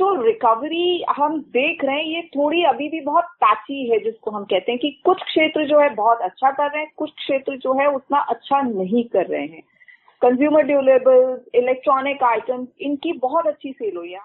[0.00, 4.44] जो रिकवरी हम देख रहे हैं, ये थोड़ी अभी भी बहुत पैची है जिसको हम
[4.44, 7.74] कहते हैं कि कुछ क्षेत्र जो है बहुत अच्छा कर रहे हैं, कुछ क्षेत्र जो
[7.80, 9.62] है उतना अच्छा नहीं कर रहे हैं।
[10.22, 11.20] कंज्यूमर ड्यूरेबल
[11.54, 14.20] इलेक्ट्रॉनिक आइटम्स इनकी बहुत अच्छी सेल हुई है।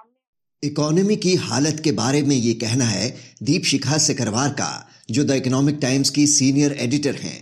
[0.63, 3.11] इकोनॉमी की हालत के बारे में ये कहना है
[3.43, 4.71] दीप शिखा सिकरवार का,
[5.11, 7.39] जो द इकोनॉमिक टाइम्स की सीनियर एडिटर हैं।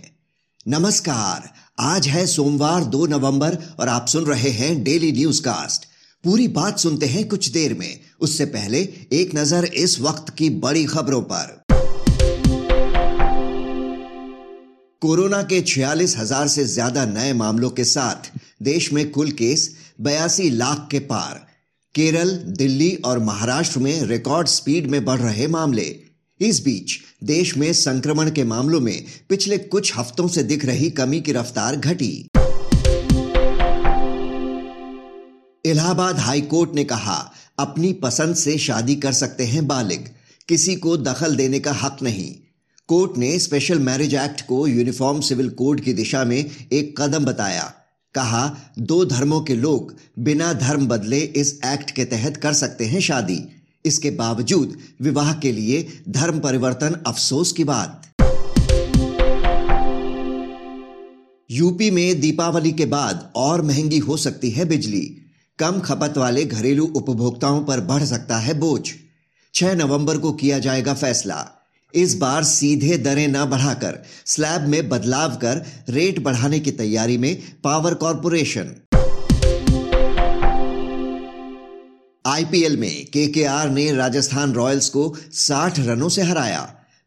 [0.68, 1.48] नमस्कार,
[1.92, 5.92] आज है सोमवार 2 नवंबर और आप सुन रहे हैं डेली न्यूज़ कास्ट
[6.24, 8.78] पूरी बात सुनते हैं कुछ देर में। उससे पहले
[9.12, 11.62] एक नज़र इस वक्त की बड़ी खबरों पर।
[15.02, 18.30] कोरोना के छियालीस हज़ार से ज़्यादा नए मामलों के साथ
[18.62, 19.68] देश में कुल केस
[20.00, 21.46] बयासी लाख के पार।
[21.94, 25.84] केरल, दिल्ली और महाराष्ट्र में रिकॉर्ड स्पीड में बढ़ रहे मामले।
[26.40, 31.20] इस बीच देश में संक्रमण के मामलों में पिछले कुछ हफ्तों से दिख रही कमी
[31.20, 32.28] की रफ्तार घटी।
[35.66, 40.00] इलाहाबाद हाई कोर्ट ने कहा, अपनी पसंद से शादी कर सकते हैं बालिग।
[40.48, 42.34] किसी को दखल देने का हक नहीं।
[42.88, 47.74] कोर्ट ने स्पेशल मैरिज एक्ट को यूनिफॉर्म सिविल कोड की दिशा में एक कदम बताया।
[48.14, 53.00] कहा, दो धर्मों के लोग बिना धर्म बदले इस एक्ट के तहत कर सकते हैं
[53.00, 53.44] शादी।
[53.84, 58.00] इसके बावजूद विवाह के लिए धर्म परिवर्तन अफसोस की बात।
[61.50, 65.20] यूपी में दीपावली के बाद और महँगी हो सकती है बिजली।
[65.58, 68.90] कम खपत वाले घरेलू उपभोक्ताओं पर बढ़ सकता है बोझ।
[69.54, 71.46] 6 नवंबर को किया जाएगा फैसला।
[71.94, 77.42] इस बार सीधे दरें न बढ़ाकर, स्लैब में बदलाव कर रेट बढ़ाने की तैयारी में
[77.64, 78.74] पावर कॉरपोरेशन।
[82.26, 86.60] आईपीएल में केकेआर ने राजस्थान रॉयल्स को 60 रनों से हराया।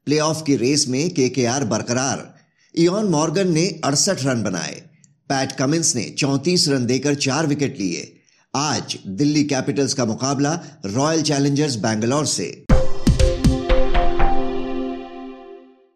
[0.06, 2.36] प्लेऑफ की रेस में केकेआर बरकरार।
[2.75, 4.84] इयन मॉर्गन ने अड़सठ रन बनाए।
[5.30, 8.13] पैट कमिंस ने 34 रन देकर चार विकेट लिए।
[8.57, 12.66] आज दिल्ली कैपिटल्स का मुकाबला रॉयल चैलेंजर्स बैंगलोर से।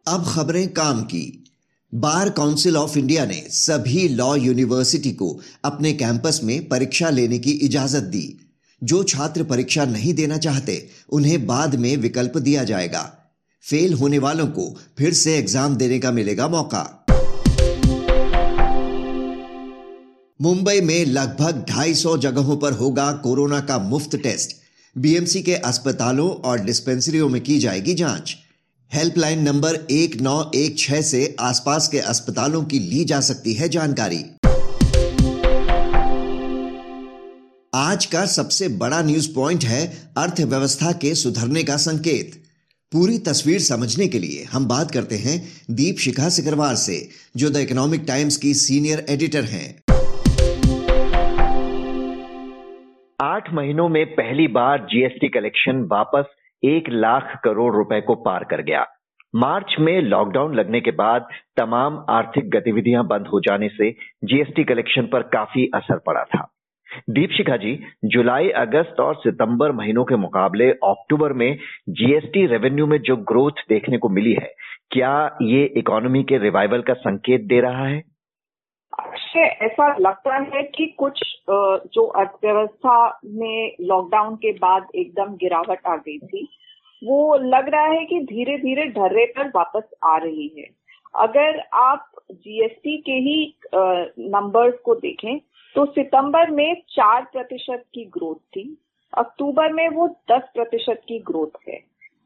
[0.07, 1.43] अब खबरें काम की।
[1.93, 7.51] बार काउंसिल ऑफ़ इंडिया ने सभी लॉ यूनिवर्सिटी को अपने कैंपस में परीक्षा लेने की
[7.51, 8.39] इजाज़त दी।
[8.83, 13.17] जो छात्र परीक्षा नहीं देना चाहते, उन्हें बाद में विकल्प दिया जाएगा।
[13.63, 17.00] फेल होने वालों को फिर से एग्ज़ाम देने का मिलेगा मौका।
[20.41, 24.55] मुंबई में लगभग 250 जगहों पर होगा कोरोना का मुफ़्त टेस्ट।
[24.97, 28.37] बीएमसी के अस्पतालों और डिस्पेंसरियों में की जाएगी जाँच।
[28.93, 33.69] हेल्पलाइन नंबर एक नौ एक छह से आसपास के अस्पतालों की ली जा सकती है
[33.69, 34.23] जानकारी।
[37.73, 42.43] आज का सबसे बड़ा न्यूज़ पॉइंट है अर्थव्यवस्था के सुधरने का संकेत।
[42.91, 47.57] पूरी तस्वीर समझने के लिए हम बात करते हैं दीप शिखा सिकरवार से, जो द
[47.57, 49.90] इकोनॉमिक टाइम्स की सीनियर एडिटर हैं।
[53.21, 56.25] आठ महीनों में पहली बार जीएसटी कलेक्शन वापस
[56.63, 58.85] एक लाख करोड़ रुपए को पार कर गया।
[59.35, 61.27] मार्च में लॉकडाउन लगने के बाद
[61.57, 63.91] तमाम आर्थिक गतिविधियाँ बंद हो जाने से
[64.23, 66.47] जीएसटी कलेक्शन पर काफ़ी असर पड़ा था।
[67.09, 71.57] दीपशिखा जी, जुलाई, अगस्त और सितंबर महीनों के मुकाबले अक्टूबर में
[71.89, 74.53] जीएसटी रेवेन्यू में जो ग्रोथ देखने को मिली है,
[74.91, 78.03] क्या ये इकोनॉमी के रिवाइवल का संकेत दे रहा है?
[79.31, 81.19] अक्षय ऐसा लगता है कि कुछ
[81.49, 86.47] जो अर्थव्यवस्था में लॉकडाउन के बाद एकदम गिरावट आ गई थी,
[87.01, 90.65] वो लग रहा है कि धीरे धीरे ढर्रे पर वापस आ रही है।
[91.15, 95.37] अगर आप जीएसटी के ही नंबर्स को देखें
[95.75, 98.77] तो सितंबर में चार प्रतिशत की ग्रोथ थी,
[99.13, 101.79] अक्टूबर में वो दस प्रतिशत की ग्रोथ है।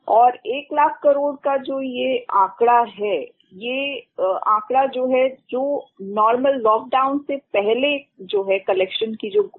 [0.08, 3.18] और एक लाख करोड़ का जो ये आंकड़ा है
[3.54, 9.50] ये आंकड़ा जो है, जो नॉर्मल लॉकडाउन से पहले जो है कलेक्शन की जो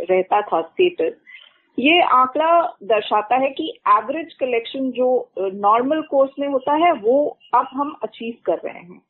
[0.00, 1.16] रहता था स्टेटस
[1.78, 5.06] ये आंकड़ा दर्शाता है कि एवरेज कलेक्शन जो
[5.38, 9.00] नॉर्मल कोर्स में होता है, वो अब हम अचीव कर रहे हैं।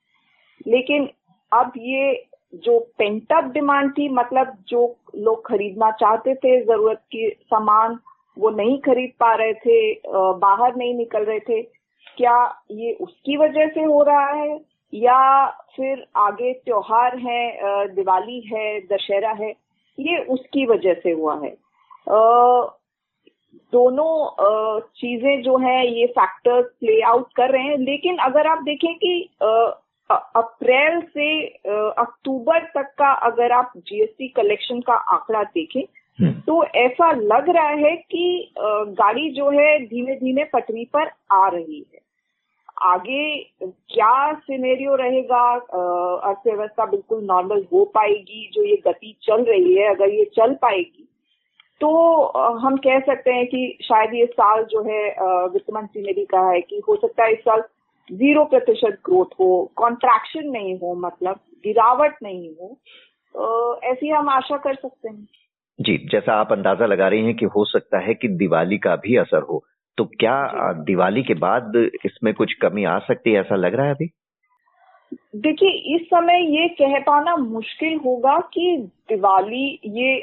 [0.66, 1.08] लेकिन
[1.52, 2.24] अब ये
[2.54, 4.86] जो पेंटअप डिमांड थी मतलब जो
[5.16, 7.98] लोग खरीदना चाहते थे, ज़रूरत के सामान,
[8.38, 11.62] वो नहीं खरीद पा रहे थे बाहर नहीं निकल रहे थे
[12.16, 12.36] क्या
[12.70, 14.60] ये उसकी वजह से हो रहा है
[14.92, 19.50] या फिर आगे त्योहार है दिवाली है, दशहरा है,
[19.98, 21.56] ये उसकी वजह से हुआ है
[23.72, 28.94] दोनों चीज़ें जो है, ये फैक्टर्स प्ले आउट कर रहे हैं लेकिन अगर आप देखें
[28.94, 29.28] कि
[30.10, 31.28] अप्रैल से
[31.98, 35.82] अक्टूबर तक का अगर आप जीएसटी कलेक्शन का आंकड़ा देखें।
[36.18, 41.78] तो ऐसा लग रहा है कि गाड़ी जो है धीमे धीमे पटरी पर आ रही
[41.78, 42.00] है।
[42.82, 49.88] आगे क्या सिनेरियो रहेगा अर्थव्यवस्था बिल्कुल नॉर्मल हो पाएगी, जो ये गति चल रही है,
[49.90, 51.08] अगर ये चल पाएगी
[51.80, 51.90] तो
[52.58, 55.04] हम कह सकते हैं कि शायद ये साल जो है
[55.48, 57.62] वित्त मंत्री ने भी कहा है कि हो सकता है इस साल
[58.08, 62.76] ज़ीरो प्रतिशत ग्रोथ हो कॉन्ट्रैक्शन नहीं हो मतलब गिरावट नहीं हो।
[63.84, 65.26] ऐसी हम आशा कर सकते हैं।
[65.78, 69.16] जी जैसा आप अंदाज़ा लगा रही हैं कि हो सकता है कि दिवाली का भी
[69.16, 69.62] असर हो
[69.98, 71.72] तो क्या दिवाली के बाद
[72.04, 74.06] इसमें कुछ कमी आ सकती है ऐसा लग रहा है अभी?
[75.36, 78.76] देखिए इस समय ये कह पाना मुश्किल होगा कि
[79.08, 79.66] दिवाली
[79.96, 80.16] ये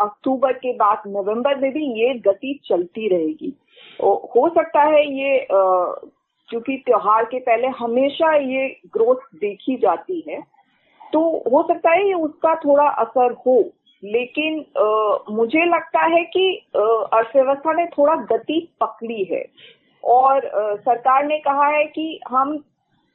[0.00, 3.52] अक्टूबर के बाद नवंबर में भी ये गति चलती रहेगी।
[4.00, 10.40] हो सकता है ये क्योंकि त्योहार के पहले हमेशा ये ग्रोथ देखी जाती है
[11.12, 11.20] तो
[11.52, 13.62] हो सकता है ये उसका थोड़ा असर हो।
[14.04, 16.46] लेकिन आ, मुझे लगता है कि
[16.76, 19.44] अर्थव्यवस्था ने थोड़ा गति पकड़ी है।
[20.04, 22.58] और आ, सरकार ने कहा है कि हम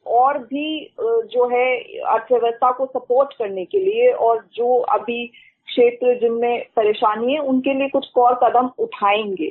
[0.05, 1.77] और भी जो है
[2.07, 5.25] अर्थव्यवस्था को सपोर्ट करने के लिए और जो अभी
[5.67, 9.49] क्षेत्र जिनमें परेशानी है उनके लिए कुछ और कदम उठाएँगे।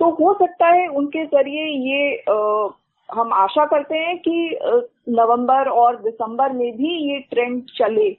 [0.00, 2.68] तो हो सकता है उनके ज़रिए ये आ,
[3.08, 4.58] हम आशा करते हैं कि
[5.08, 8.10] नवंबर और दिसंबर में भी ये ट्रेंड चले।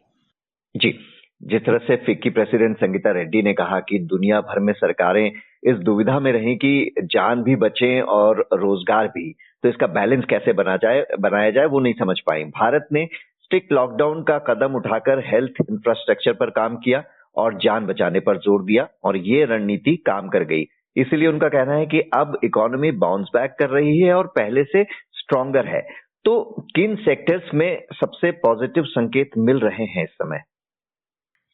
[0.75, 0.97] जी।
[1.41, 5.25] जिस तरह से फिक्की प्रेसिडेंट संगीता रेड्डी ने कहा कि दुनिया भर में सरकारें
[5.63, 9.31] इस दुविधा में रही कि जान भी बचे और रोज़गार भी
[9.63, 13.07] तो इसका बैलेंस कैसे बना जाए, बनाया जाए, वो नहीं समझ पाए भारत ने
[13.43, 17.03] स्ट्रिक्ट लॉकडाउन का कदम उठाकर हेल्थ इंफ्रास्ट्रक्चर पर काम किया
[17.35, 20.65] और जान बचाने पर ज़ोर दिया और ये रणनीति काम कर गई।
[20.95, 24.83] इसलिए उनका कहना है कि अब इकोनॉमी बाउंस बैक कर रही है और पहले से
[25.13, 25.81] स्ट्रांगर है।
[26.25, 26.41] तो
[26.75, 30.41] किन सेक्टर्स में सबसे पॉजिटिव संकेत मिल रहे हैं इस समय?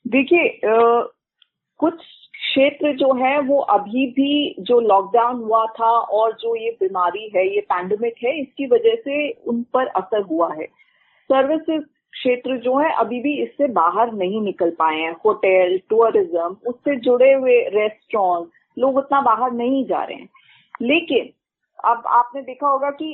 [0.06, 6.70] देखिए कुछ क्षेत्र जो है, वो अभी भी जो लॉकडाउन हुआ था और जो ये
[6.80, 10.66] बीमारी है, ये पैंडमिक है, इसकी वजह से उन पर असर हुआ है।
[11.30, 11.84] सर्विसेज़
[12.14, 17.32] क्षेत्र जो है, अभी भी इससे बाहर नहीं निकल पाए हैं। होटल टूरिज़्म उससे जुड़े
[17.34, 20.30] हुए रेस्टोरेंट लोग उतना बाहर नहीं जा रहे हैं।
[20.82, 21.30] लेकिन,
[21.84, 23.14] अब आपने देखा होगा कि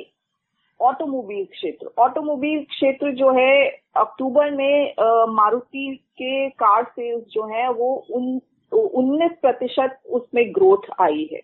[0.80, 4.94] ऑटोमोबाइल क्षेत्र। ऑटोमोबाइल क्षेत्र जो है अक्टूबर में
[5.34, 5.88] मारुति
[6.18, 8.40] के कार सेल्स जो है वो उन
[8.72, 11.40] उन्नीस प्रतिशत उसमें ग्रोथ आई है।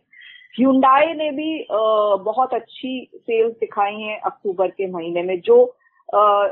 [0.58, 1.78] ह्यूंडाई ने भी आ,
[2.16, 5.64] बहुत अच्छी सेल्स दिखाई हैं अक्टूबर के महीने में जो
[6.10, 6.48] आ,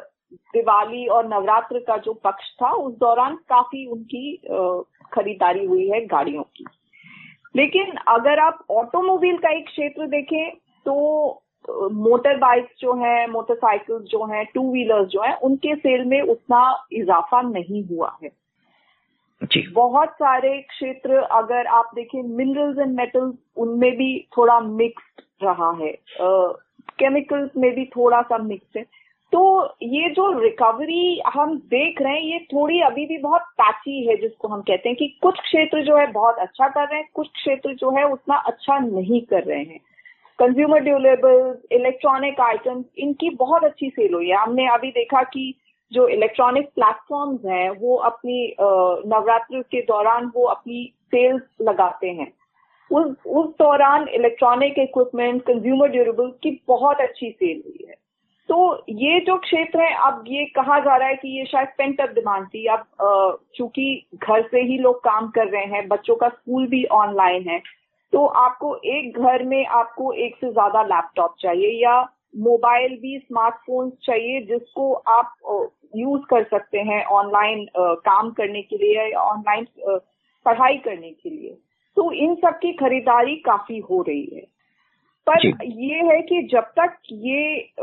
[0.54, 4.36] दिवाली और नवरात्र का जो पक्ष था उस दौरान काफ़ी उनकी
[5.14, 6.66] खरीदारी हुई है गाड़ियों की।
[7.56, 10.52] लेकिन अगर आप ऑटोमोबाइल का एक क्षेत्र देखें
[10.86, 16.22] तो मोटर बाइक्स जो है मोटरसाइकिल्स जो है टू व्हीलर्स जो है उनके सेल में
[16.22, 18.30] उतना इजाफा नहीं हुआ है।
[19.44, 25.72] जी। बहुत सारे क्षेत्र अगर आप देखें मिनरल्स एंड मेटल्स उनमें भी थोड़ा मिक्स्ड रहा
[25.72, 25.98] है।
[27.00, 28.84] केमिकल्स uh, में भी थोड़ा सा मिक्स है।
[29.34, 34.16] तो ये जो रिकवरी हम देख रहे हैं ये थोड़ी अभी भी बहुत पैची है
[34.16, 37.28] जिसको हम कहते हैं कि कुछ क्षेत्र जो है बहुत अच्छा कर रहे हैं कुछ
[37.28, 39.80] क्षेत्र जो है उतना अच्छा नहीं कर रहे हैं।
[40.40, 45.54] कंज्यूमर ड्यूरेबल्स इलेक्ट्रॉनिक आइटम्स इनकी बहुत अच्छी सेल हुई है। हमने अभी देखा कि
[45.92, 52.32] जो इलेक्ट्रॉनिक प्लेटफॉर्म्स हैं, वो अपनी नवरात्र के दौरान वो अपनी सेल्स लगाते हैं।
[52.92, 57.96] उस उस दौरान इलेक्ट्रॉनिक इक्विपमेंट कंज्यूमर ड्यूरेबल्स की बहुत अच्छी सेल हुई है।
[58.50, 62.02] तो ये जो क्षेत्र है, अब ये कहा जा रहा है कि ये शायद पेंट
[62.02, 62.86] अप डिमांड थी। अब
[63.56, 63.86] चूँकि
[64.16, 67.62] घर से ही लोग काम कर रहे हैं, बच्चों का स्कूल भी ऑनलाइन है
[68.14, 72.02] तो आपको एक घर में आपको एक से ज़्यादा लैपटॉप चाहिए या
[72.38, 75.34] मोबाइल भी स्मार्टफ़ोन चाहिए जिसको आप
[75.96, 79.68] यूज़ कर सकते हैं ऑनलाइन काम करने के लिए या ऑनलाइन
[80.46, 81.58] पढ़ाई करने के लिए।
[81.98, 84.42] तो इन सब की खरीदारी काफ़ी हो रही है।
[85.28, 87.74] पर ये है कि जब तक ये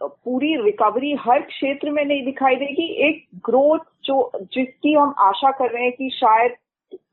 [0.00, 5.70] पूरी रिकवरी हर क्षेत्र में नहीं दिखाई देगी एक ग्रोथ जो जिसकी हम आशा कर
[5.70, 6.54] रहे हैं कि शायद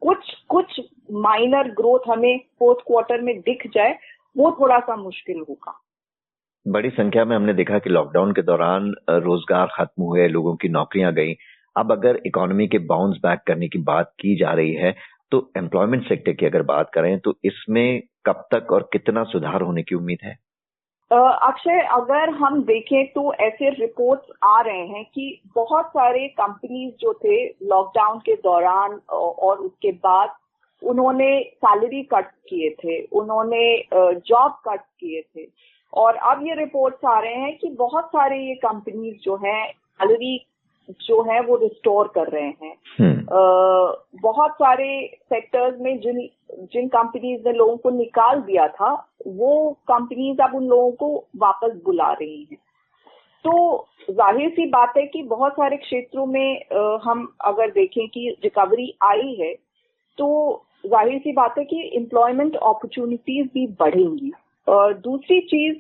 [0.01, 0.79] कुछ कुछ
[1.11, 3.97] माइनर ग्रोथ हमें फोर्थ क्वार्टर में दिख जाए,
[4.35, 5.79] वो थोड़ा सा मुश्किल होगा।
[6.65, 11.13] बड़ी संख्या में हमने देखा कि लॉकडाउन के दौरान रोज़गार खत्म हुए, लोगों की नौकरियाँ
[11.13, 11.33] गई।
[11.75, 14.95] अब अगर इकोनॉमी के बाउंस बैक करने की बात की जा रही है
[15.31, 19.83] तो एम्प्लॉयमेंट सेक्टर की अगर बात करें तो इसमें कब तक और कितना सुधार होने
[19.83, 20.35] की उम्मीद है?
[21.11, 27.13] अक्षय, अगर हम देखें तो ऐसे रिपोर्ट्स आ रहे हैं कि बहुत सारे कंपनीज़ जो
[27.13, 30.35] थे लॉकडाउन के दौरान और उसके बाद
[30.81, 33.63] उन्होंने सैलरी कट किए थे, उन्होंने
[33.93, 35.47] जॉब कट किए थे।
[35.93, 40.37] और अब ये रिपोर्ट्स आ रहे हैं कि बहुत सारे ये कंपनीज़ जो हैं सैलरी
[41.01, 42.75] जो है वो रिस्टोर कर रहे हैं।
[43.17, 44.89] uh, बहुत सारे
[45.25, 46.19] सेक्टर्स में जिन
[46.73, 48.91] जिन कंपनीज़ ने लोगों को निकाल दिया था
[49.27, 49.51] वो
[49.87, 52.57] कंपनीज़ अब उन लोगों को वापस बुला रही हैं।
[53.45, 58.29] तो ज़ाहिर सी बात है कि बहुत सारे क्षेत्रों में आ, हम अगर देखें कि
[58.43, 59.53] रिकवरी आई है
[60.17, 60.27] तो
[60.85, 64.31] ज़ाहिर सी बात है कि एम्प्लॉयमेंट अपॉर्चुनिटीज़ भी बढ़ेंगी।
[64.67, 65.77] और दूसरी चीज़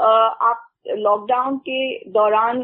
[0.00, 2.62] आप लॉकडाउन के दौरान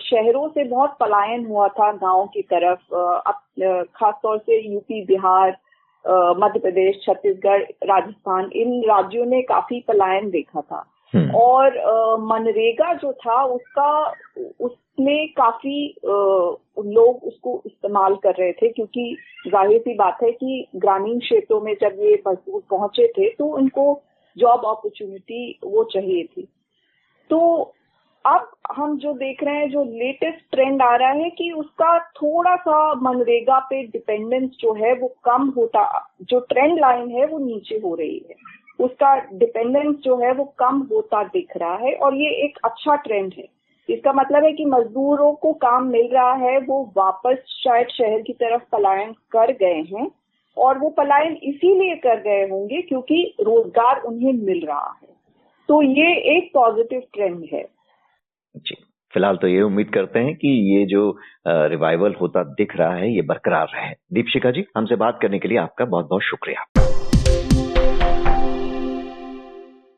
[0.00, 5.56] शहरों से बहुत पलायन हुआ था गाँव की तरफ़। अब खासतौर से यूपी बिहार
[6.38, 10.84] मध्य प्रदेश छत्तीसगढ़ राजस्थान इन राज्यों ने काफ़ी पलायन देखा था।
[11.14, 11.76] हम्म। और
[12.20, 13.90] मनरेगा जो था उसका
[14.60, 21.18] उसमें काफ़ी लोग उसको इस्तेमाल कर रहे थे क्योंकि ज़ाहिर सी बात है कि ग्रामीण
[21.18, 24.00] क्षेत्रों में जब ये मजदूर पहुँचे थे तो उनको
[24.36, 26.48] जॉब अपॉर्चुनिटी वो चाहिए थी।
[27.30, 27.74] तो
[28.24, 32.56] अब हम जो देख रहे हैं, जो लेटेस्ट ट्रेंड आ रहा है कि उसका थोड़ा
[32.56, 37.74] सा मनरेगा पे डिपेंडेंस जो है, वो कम होता, जो ट्रेंड लाइन है, वो नीचे
[37.74, 38.34] हो रही है।
[38.84, 43.34] उसका डिपेंडेंस जो है, वो कम होता दिख रहा है और ये एक अच्छा ट्रेंड
[43.38, 43.44] है।
[43.88, 48.32] इसका मतलब है कि मजदूरों को काम मिल रहा है, वो वापस शायद शहर की
[48.32, 50.10] तरफ़ पलायन कर गए हैं
[50.56, 55.17] और वो पलायन इसीलिए कर गए होंगे क्योंकि रोज़गार उन्हें मिल रहा है।
[55.68, 57.62] तो ये एक पॉजिटिव ट्रेंड है।
[58.56, 58.74] जी
[59.14, 61.02] फ़िलहाल तो ये उम्मीद करते हैं कि ये जो
[61.46, 65.58] रिवाइवल होता दिख रहा है ये बरकरार रहे। दीपशिका जी हमसे बात करने के लिए
[65.58, 66.64] आपका बहुत बहुत शुक्रिया।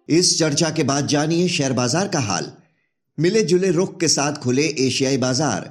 [0.09, 2.53] इस चर्चा के बाद जानिए शेयर बाज़ार का हाल।
[3.19, 5.71] मिले जुले रुख के साथ खुले एशियाई बाज़ार।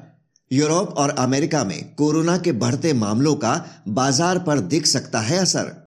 [0.51, 3.53] यूरोप और अमेरिका में कोरोना के बढ़ते मामलों का
[3.94, 5.88] बाज़ार पर दिख सकता है असर।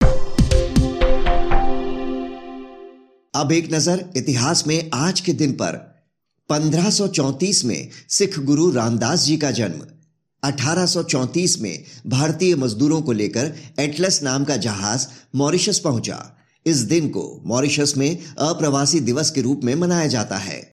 [3.38, 6.02] अब एक नज़र इतिहास में आज के दिन पर।
[6.48, 9.86] 1534 में सिख गुरु रामदास जी का जन्म।
[10.42, 17.42] 1834 में भारतीय मजदूरों को लेकर एटलस नाम का जहाज़ मॉरिशस पहुँचा। इस दिन को
[17.46, 20.72] मॉरिशस में अप्रवासी दिवस के रूप में मनाया जाता है।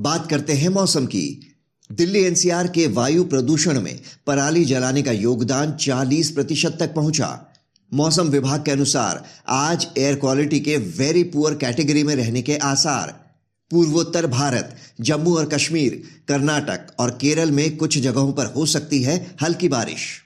[0.00, 1.56] बात करते हैं मौसम की।
[1.92, 7.50] दिल्ली एनसीआर के वायु प्रदूषण में पराली जलाने का योगदान 40 प्रतिशत तक पहुँचा।
[7.94, 13.08] मौसम विभाग के अनुसार आज एयर क्वालिटी के वेरी पुअर कैटेगरी में रहने के आसार।
[13.70, 19.36] पूर्वोत्तर भारत, जम्मू और कश्मीर, कर्नाटक और केरल में कुछ जगहों पर हो सकती है
[19.42, 20.22] हल्की बारिश।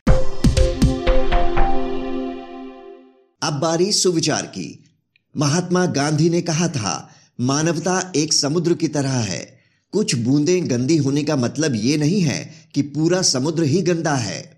[3.43, 4.85] अब बारी सुविचार की।
[5.37, 7.11] महात्मा गांधी ने कहा था,
[7.41, 9.59] मानवता एक समुद्र की तरह है।
[9.93, 14.58] कुछ बूंदें गंदी होने का मतलब ये नहीं है कि पूरा समुद्र ही गंदा है।